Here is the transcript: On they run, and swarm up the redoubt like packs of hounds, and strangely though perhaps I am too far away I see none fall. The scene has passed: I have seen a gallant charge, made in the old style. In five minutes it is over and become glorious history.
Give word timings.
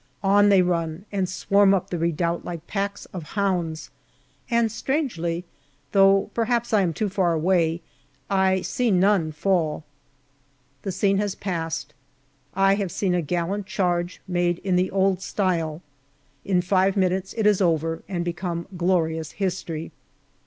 On 0.23 0.49
they 0.49 0.63
run, 0.63 1.05
and 1.11 1.29
swarm 1.29 1.75
up 1.75 1.91
the 1.91 1.97
redoubt 1.99 2.43
like 2.43 2.65
packs 2.65 3.05
of 3.13 3.21
hounds, 3.37 3.91
and 4.49 4.71
strangely 4.71 5.45
though 5.91 6.31
perhaps 6.33 6.73
I 6.73 6.81
am 6.81 6.91
too 6.91 7.07
far 7.07 7.33
away 7.33 7.81
I 8.27 8.61
see 8.61 8.89
none 8.89 9.31
fall. 9.31 9.83
The 10.81 10.91
scene 10.91 11.19
has 11.19 11.35
passed: 11.35 11.93
I 12.55 12.73
have 12.73 12.91
seen 12.91 13.13
a 13.13 13.21
gallant 13.21 13.67
charge, 13.67 14.21
made 14.27 14.57
in 14.63 14.75
the 14.75 14.89
old 14.89 15.21
style. 15.21 15.83
In 16.43 16.63
five 16.63 16.97
minutes 16.97 17.33
it 17.33 17.45
is 17.45 17.61
over 17.61 18.01
and 18.09 18.25
become 18.25 18.65
glorious 18.75 19.33
history. 19.33 19.91